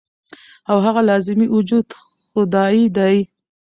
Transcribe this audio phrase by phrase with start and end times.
[0.69, 1.87] او هغه لازمي وجود
[2.31, 3.11] خدائے دے-